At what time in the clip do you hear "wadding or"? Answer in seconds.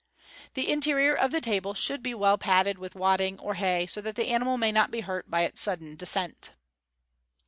2.95-3.53